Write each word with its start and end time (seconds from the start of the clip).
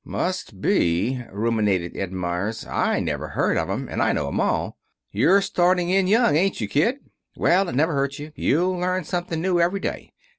"Must 0.03 0.61
be," 0.61 1.21
ruminated 1.31 1.95
Ed 1.95 2.11
Meyers. 2.11 2.65
"I 2.65 2.99
never 2.99 3.27
heard 3.27 3.55
of 3.55 3.69
'em, 3.69 3.87
and 3.87 4.01
I 4.01 4.13
know 4.13 4.27
'em 4.29 4.39
all. 4.39 4.79
You're 5.11 5.43
starting 5.43 5.91
in 5.91 6.07
young, 6.07 6.35
ain't 6.35 6.59
you, 6.59 6.67
kid! 6.67 7.01
Well, 7.37 7.67
it'll 7.67 7.75
never 7.77 7.93
hurt 7.93 8.17
you. 8.17 8.31
You'll 8.35 8.79
learn 8.79 9.03
something 9.03 9.39
new 9.39 9.59
every 9.59 9.79
day. 9.79 10.11